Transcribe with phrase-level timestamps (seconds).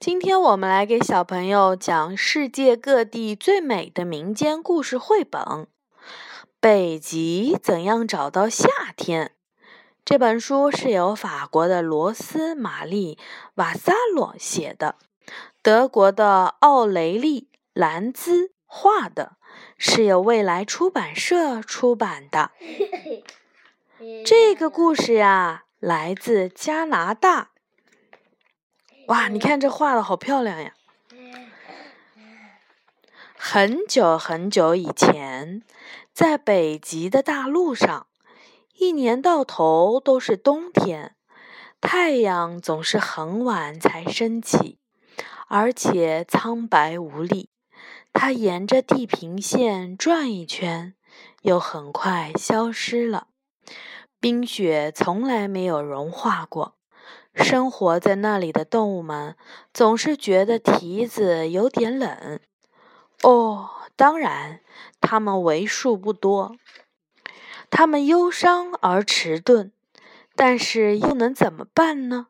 [0.00, 5.42] 今天我们来给小朋友讲世界各地最美的民间故事绘本
[6.58, 8.66] 《北极怎样找到夏
[8.96, 9.26] 天》。
[10.02, 13.16] 这本书是由法国的罗斯玛丽·
[13.56, 14.96] 瓦萨洛写的，
[15.62, 17.42] 德国的奥雷利·
[17.74, 19.36] 兰兹画的，
[19.76, 22.52] 是由未来出版社出版的。
[24.24, 27.50] 这个故事呀，来自加拿大。
[29.10, 30.72] 哇，你看这画的好漂亮呀！
[33.36, 35.64] 很久很久以前，
[36.12, 38.06] 在北极的大陆上，
[38.76, 41.16] 一年到头都是冬天，
[41.80, 44.78] 太阳总是很晚才升起，
[45.48, 47.50] 而且苍白无力。
[48.12, 50.94] 它沿着地平线转一圈，
[51.42, 53.26] 又很快消失了。
[54.20, 56.76] 冰雪从来没有融化过。
[57.42, 59.36] 生活在那里的动物们
[59.72, 62.38] 总是觉得蹄子有点冷。
[63.22, 64.60] 哦，当然，
[65.00, 66.56] 它们为数不多。
[67.70, 69.72] 它们忧伤而迟钝，
[70.34, 72.28] 但是又能怎么办呢？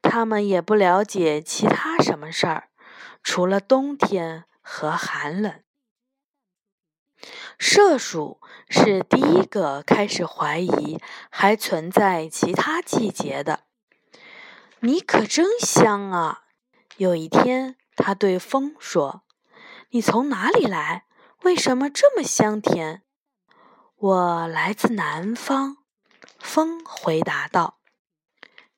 [0.00, 2.68] 它们也不了解其他什么事儿，
[3.22, 5.60] 除了冬天和寒冷。
[7.56, 10.98] 麝鼠是第一个开始怀疑
[11.30, 13.60] 还存在其他季节的。
[14.84, 16.40] 你可真香啊！
[16.96, 19.22] 有一天，他对风说
[19.90, 21.04] ：“你从哪里来？
[21.44, 23.04] 为什么这么香甜
[23.96, 25.76] ？”“我来自南方。”
[26.40, 27.78] 风回答道，“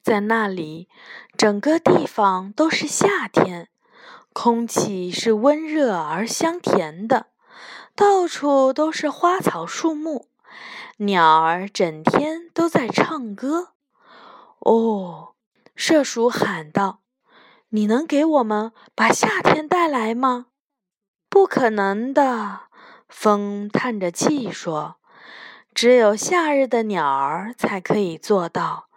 [0.04, 0.90] 在那里，
[1.38, 3.70] 整个地方都是夏天，
[4.34, 7.28] 空气是温热而香甜的，
[7.96, 10.28] 到处都是花草树木，
[10.98, 13.72] 鸟儿整天都在唱歌。”
[14.60, 15.30] 哦。
[15.76, 17.00] 麝鼠喊道
[17.70, 20.46] ：“你能给我们把夏天带来吗
[21.28, 22.60] ？”“不可能的。”
[23.08, 24.96] 风叹着气说
[25.74, 28.88] ，“只有夏日的鸟儿才可以做到，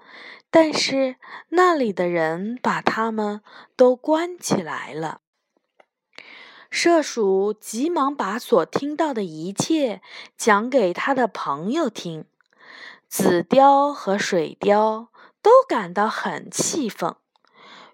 [0.51, 1.15] 但是
[1.49, 3.41] 那里的人把它们
[3.75, 5.21] 都关起来了。”
[6.69, 10.01] 麝鼠急忙把所听到的一切
[10.37, 12.25] 讲给他的朋友听，
[13.07, 15.07] 紫貂和水貂。
[15.47, 17.15] 都感到很气愤。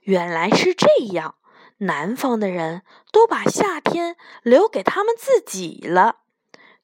[0.02, 1.36] 原来是这样，
[1.78, 2.82] 南方的人
[3.12, 6.22] 都把夏天留给他们自己了。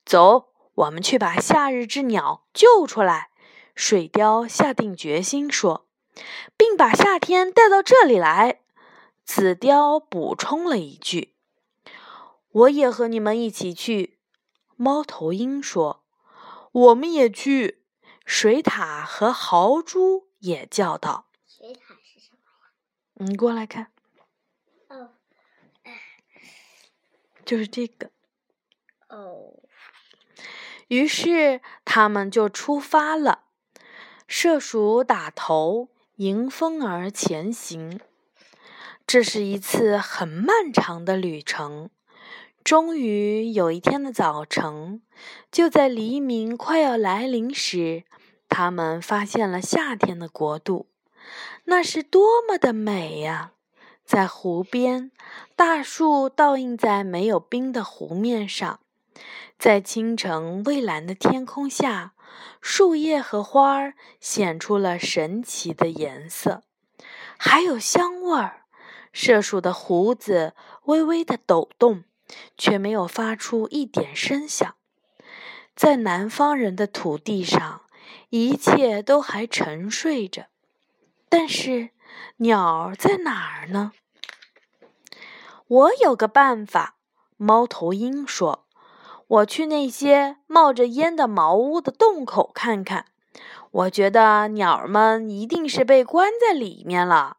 [0.06, 3.32] 走，我们去把夏日之鸟救出来。
[3.74, 5.88] 水貂下定决心说，
[6.56, 8.60] 并把夏天带到这里来。
[9.26, 11.34] 紫貂补充了一句
[12.52, 14.20] ：“我也和你们一起去。”
[14.78, 16.04] 猫头鹰说
[16.72, 17.82] ：“我们也去。”
[18.24, 20.29] 水獭和豪猪。
[20.40, 22.72] 也叫道：“水獭是什么呀？”
[23.26, 23.92] 你过来看。
[24.88, 25.12] 哦，
[27.46, 28.12] 就是这个。
[29.08, 29.54] 哦。
[30.88, 33.44] 于是他们就出发了。
[34.28, 38.00] 射鼠打头，迎风而前行。
[39.06, 41.90] 这是一次很漫长的旅程。
[42.64, 45.02] 终于有一天的早晨，
[45.52, 48.04] 就在黎明快要来临时。
[48.50, 50.88] 他们发现了夏天的国度，
[51.66, 53.52] 那是多么的美呀！
[54.04, 55.12] 在湖边，
[55.56, 58.80] 大树倒映在没有冰的湖面上，
[59.60, 62.14] 在清晨蔚蓝的天空下，
[62.60, 66.64] 树叶和花儿显出了神奇的颜色，
[67.38, 68.64] 还有香味儿。
[69.14, 70.54] 麝鼠的胡子
[70.86, 72.04] 微微的抖动，
[72.58, 74.76] 却没有发出一点声响。
[75.76, 77.84] 在南方人的土地上。
[78.30, 80.46] 一切都还沉睡着，
[81.30, 81.90] 但是
[82.38, 83.92] 鸟儿在哪儿呢？
[85.68, 86.98] 我有个办法，
[87.38, 88.68] 猫头鹰说
[89.28, 93.06] ：“我去那些冒着烟的茅屋的洞口看看。
[93.72, 97.38] 我觉得鸟儿们一定是被关在里面了。”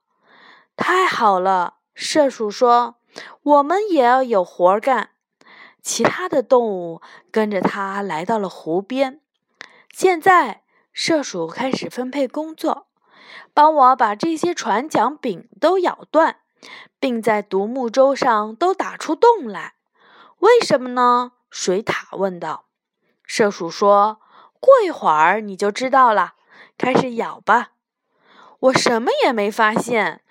[0.74, 2.96] 太好了，射鼠说
[3.42, 5.10] ：“我们也要有活干。”
[5.82, 7.00] 其他的动物
[7.30, 9.20] 跟着它来到了湖边。
[9.92, 10.62] 现在。
[10.92, 12.88] 射鼠开始分配工作，
[13.54, 16.40] 帮我把这些船桨柄都咬断，
[16.98, 19.74] 并在独木舟上都打出洞来。
[20.38, 21.32] 为什么呢？
[21.50, 22.64] 水獭问道。
[23.24, 24.20] 射鼠说
[24.58, 26.34] ：“过一会儿你就知道了。
[26.76, 27.72] 开始咬吧。”
[28.60, 30.22] 我什么也没发现。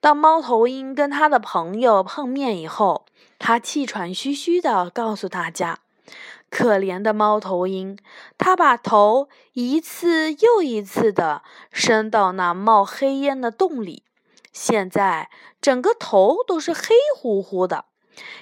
[0.00, 3.06] 当猫头鹰跟他的朋友碰面以后，
[3.38, 5.80] 他气喘吁吁地告诉大家。
[6.50, 7.98] 可怜的猫头鹰，
[8.38, 14.04] 它把头一次又一次地伸到那冒黑烟的洞里，
[14.52, 17.86] 现在整个头都是黑乎乎的，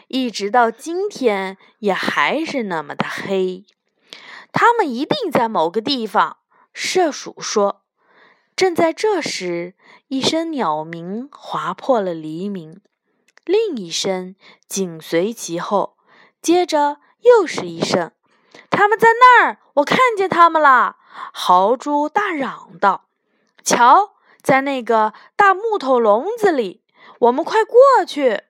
[0.09, 3.65] 一直到今天也还是那么的黑。
[4.53, 6.37] 它们一定在某个地方，
[6.75, 7.81] 麝鼠说。
[8.55, 9.75] 正在这时，
[10.07, 12.81] 一声鸟鸣划破了黎明，
[13.45, 14.37] 另一声
[14.69, 15.97] 紧随其后，
[16.41, 18.12] 接着又是一声
[18.71, 20.97] ：“他们在那儿，我看见他们了！”
[21.32, 23.06] 豪猪大嚷道
[23.65, 26.82] ：“瞧，在那个大木头笼子里，
[27.21, 28.43] 我们快过去！”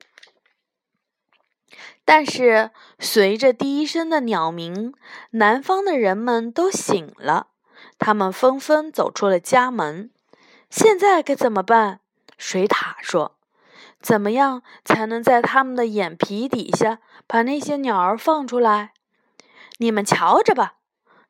[2.07, 4.95] 但是，随着第一声的鸟鸣，
[5.31, 7.49] 南方的人们都醒了。
[7.99, 10.11] 他们纷纷走出了家门。
[10.69, 12.01] 现在该怎么办？
[12.37, 13.34] 水獭说
[14.05, 18.93] ：“怎么样才能在他们的眼皮底下把那些鸟儿放出来？”
[19.81, 20.75] 你们瞧着吧。”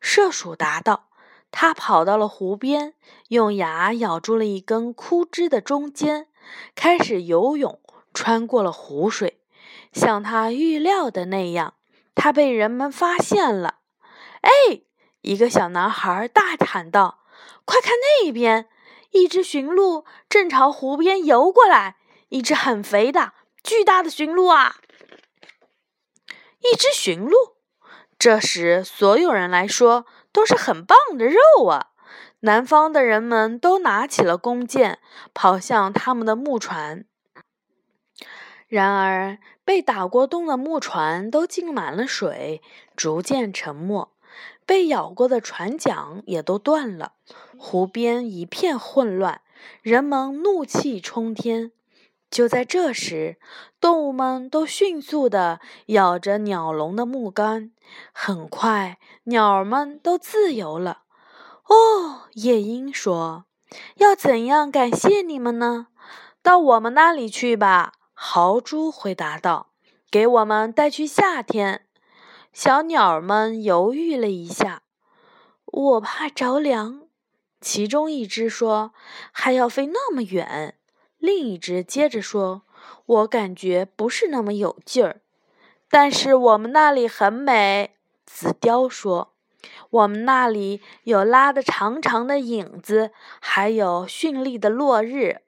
[0.03, 1.09] 射鼠答道。
[1.57, 2.95] 他跑到了湖边，
[3.29, 6.27] 用牙咬住了一根枯枝的中间，
[6.75, 7.79] 开始游泳，
[8.13, 9.41] 穿过了湖水。
[9.93, 11.75] 像他预料的那样，
[12.17, 13.77] 他被人们发现了。
[14.41, 14.81] 哎！
[15.21, 17.21] 一个小男孩大喊道
[17.65, 17.93] ：“快看
[18.25, 18.69] 那边！
[19.13, 21.99] 一只驯鹿正朝湖边游过来，
[22.35, 23.33] 一只很肥的、
[23.63, 24.79] 巨大的驯鹿啊！
[26.59, 27.55] 一只驯鹿，
[28.19, 31.93] 这时所有人来说都是很棒的肉啊！
[32.41, 34.99] 南方的人们都拿起了弓箭，
[35.33, 37.05] 跑向他们的木船。
[38.67, 42.61] 然而，被打过洞的木船都浸满了水，
[42.97, 44.11] 逐渐沉没。
[44.67, 47.13] 被咬过的船桨也都断了，
[47.57, 49.41] 湖边一片混乱，
[49.83, 51.71] 人们怒气冲天。
[52.35, 53.39] 就在这时，
[53.81, 57.71] 动物们都迅速地咬着鸟笼的木杆，
[58.13, 61.03] 很快，鸟儿们都自由了。
[61.69, 63.45] 哦，夜莺说
[63.99, 65.87] ：“要怎样感谢你们呢？
[66.43, 69.69] 到我们那里去吧。”豪猪回答道
[70.11, 71.87] ：“给我们带去夏天。”
[72.53, 74.83] 小鸟儿们犹豫了一下，
[75.67, 77.03] 我怕着凉。
[77.61, 78.93] 其中一只说
[79.31, 80.77] ：“还要飞那么远。”
[81.25, 82.65] 另一只接着说
[83.07, 85.23] ：“我感觉不是那么有劲儿。”
[85.89, 89.33] 但是我们那里很美，紫貂说
[89.89, 93.11] ：“我们那里有拉的长长的影子，
[93.41, 95.41] 还有绚丽的落日。”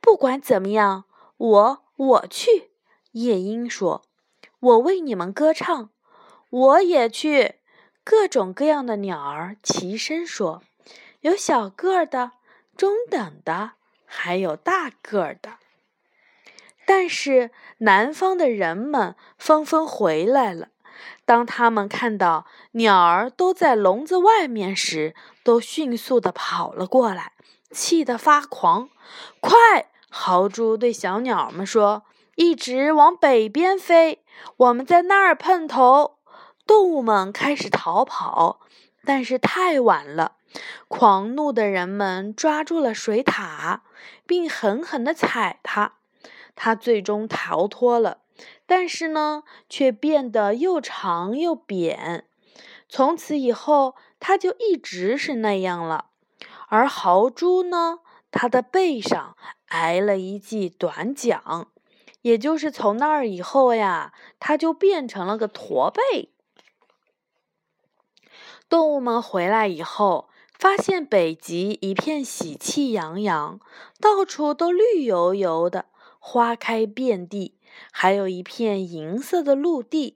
[0.00, 1.02] 不管怎么样，
[1.36, 2.70] 我我去。
[3.10, 4.02] 夜莺说
[4.60, 5.90] ：“我为你们歌唱。”
[6.48, 7.56] 我也去。
[8.04, 10.62] 各种各样的鸟儿齐声说
[11.22, 12.32] ：“有小个儿的，
[12.76, 13.72] 中等的，
[14.14, 15.54] 还有大个儿的。”
[16.84, 20.68] 但是南方的人们纷纷回来了。
[21.24, 27.32] 当他们看到鸟儿都在笼子外面时，都迅速地跑了过来，
[27.70, 28.90] 气得发狂。
[29.40, 29.86] 快！
[30.10, 32.02] 豪猪对小鸟们说
[32.36, 34.22] ：“一直往北边飞，
[34.58, 36.18] 我们在那儿碰头。”
[36.66, 38.60] 动物们开始逃跑，
[39.04, 40.32] 但是太晚了。
[40.88, 43.80] 狂怒的人们抓住了水獭，
[44.26, 45.94] 并狠狠地踩它。
[46.54, 48.18] 它最终逃脱了，
[48.66, 52.26] 但是呢，却变得又长又扁。
[52.88, 56.10] 从此以后，它就一直是那样了。
[56.68, 58.00] 而豪猪呢，
[58.30, 59.36] 它的背上
[59.68, 61.66] 挨了一记短桨，
[62.20, 66.30] 也就是从那儿以后呀，它就变成了个驼背。
[68.68, 70.28] 动物们回来以后，
[70.62, 73.58] 发现北极一片喜气洋洋，
[74.00, 75.86] 到处都绿油油的，
[76.20, 77.56] 花开遍地，
[77.90, 80.14] 还有一片银色的陆地。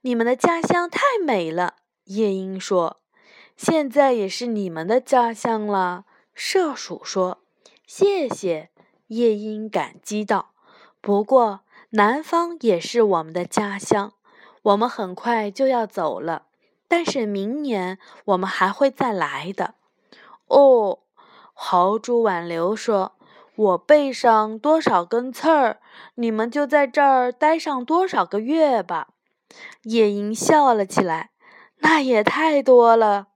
[0.00, 1.76] 你们的家乡太美了，
[2.06, 2.96] 夜莺说。
[3.56, 6.04] 现在也是你们的家乡了，
[6.36, 7.38] 麝鼠说。
[7.86, 8.70] 谢谢，
[9.06, 10.50] 夜莺感激道。
[11.00, 14.14] 不过，南方也是我们的家乡，
[14.62, 16.46] 我们很快就要走了。
[16.88, 19.74] 但是明年我们还会再来的。
[20.46, 21.00] 哦，
[21.52, 23.16] 豪猪挽留说
[23.56, 25.80] ：“我背上多少根刺儿，
[26.14, 29.08] 你们就在这儿待上多少个月吧。”
[29.82, 31.30] 夜莺笑了起来
[31.80, 33.28] ：“那也太多了，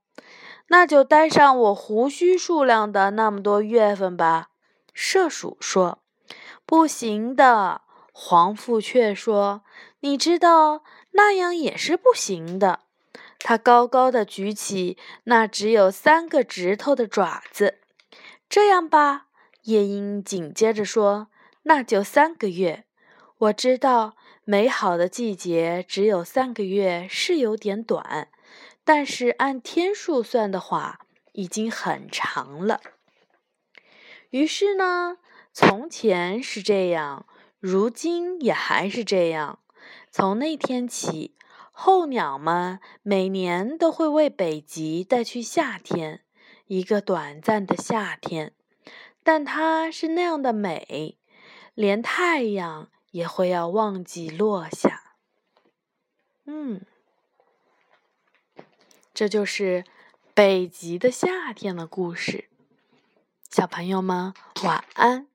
[0.69, 4.49] 那就待上我胡须数量的那么多月份吧。”
[4.95, 5.99] 麝鼠说
[6.67, 9.63] ：“不行的。”黄腹雀说
[10.01, 12.81] ：“你知道那样也是不行的。”
[13.41, 17.79] 他高高的举起那只有三个指头的爪子。
[18.49, 19.27] 这样吧，
[19.65, 21.29] 夜莺紧接着说
[21.65, 22.85] ：“那就三个月。
[23.39, 28.29] 我知道美好的季节只有三个月是有点短，
[28.85, 31.01] 但是按天数算的话，
[31.33, 32.81] 已经很长了。”
[34.31, 35.17] 于是呢，
[35.53, 37.27] 从前是这样，
[37.59, 39.59] 如今也还是这样。
[40.11, 41.35] 从那天起，
[41.83, 46.23] 候鸟们每年都会为北极带去夏天，
[46.67, 48.53] 一个短暂的夏天。
[49.23, 51.17] 但它是那样的美，
[51.73, 55.15] 连太阳也会要忘记落下。
[56.45, 56.85] 嗯，
[59.15, 59.87] 这就是
[60.35, 62.51] 北极的夏天的故事。
[63.49, 64.35] 小朋友们，
[64.65, 65.30] 晚安。